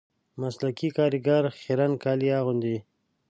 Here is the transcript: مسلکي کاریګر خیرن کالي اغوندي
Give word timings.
مسلکي 0.41 0.89
کاریګر 0.97 1.43
خیرن 1.59 1.91
کالي 2.03 2.27
اغوندي 2.39 2.77